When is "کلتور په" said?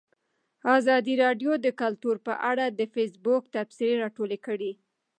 1.81-2.33